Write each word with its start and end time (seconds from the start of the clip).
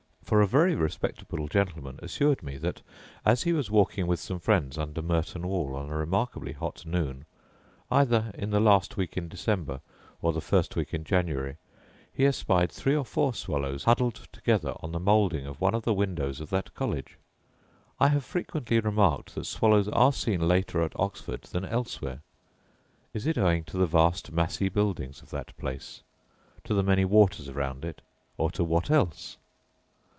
For 0.23 0.39
a 0.39 0.47
very 0.47 0.75
respectable 0.75 1.49
gentleman 1.49 1.99
assured 2.01 2.41
me 2.41 2.55
that, 2.59 2.81
as 3.25 3.43
he 3.43 3.51
was 3.51 3.69
walking 3.69 4.07
with 4.07 4.21
some 4.21 4.39
friends 4.39 4.77
under 4.77 5.01
Merton 5.01 5.45
wall 5.45 5.75
on 5.75 5.89
a 5.89 5.97
remarkably 5.97 6.53
hot 6.53 6.85
noon, 6.85 7.25
either 7.91 8.31
in 8.35 8.49
the 8.51 8.61
last 8.61 8.95
week 8.95 9.17
in 9.17 9.27
December 9.27 9.81
or 10.21 10.31
the 10.31 10.39
first 10.39 10.73
week 10.77 10.93
in 10.93 11.03
January, 11.03 11.57
he 12.13 12.25
espied 12.25 12.71
three 12.71 12.95
or 12.95 13.03
four 13.03 13.33
swallows 13.33 13.83
huddled 13.83 14.25
together 14.31 14.71
on 14.79 14.93
the 14.93 15.01
moulding 15.01 15.45
of 15.45 15.59
one 15.59 15.75
of 15.75 15.83
the 15.83 15.93
windows 15.93 16.39
of 16.39 16.49
that 16.49 16.73
college. 16.73 17.17
I 17.99 18.07
have 18.07 18.23
frequently 18.23 18.79
remarked 18.79 19.35
that 19.35 19.45
swallows 19.47 19.89
are 19.89 20.13
seen 20.13 20.47
later 20.47 20.81
at 20.81 20.93
Oxford 20.97 21.41
than 21.41 21.65
elsewhere: 21.65 22.21
is 23.13 23.27
it 23.27 23.37
owing 23.37 23.65
to 23.65 23.75
the 23.77 23.85
vast 23.85 24.31
massy 24.31 24.69
buildings 24.69 25.21
of 25.21 25.29
that 25.31 25.53
place, 25.57 26.03
to 26.63 26.73
the 26.73 26.83
many 26.83 27.03
waters 27.03 27.51
round 27.51 27.83
it, 27.83 28.01
or 28.37 28.49
to 28.51 28.63
what 28.63 28.89
else? 28.89 29.35